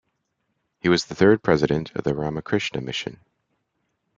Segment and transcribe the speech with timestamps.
[0.79, 3.19] He was the third president of the Ramakrishna Mission.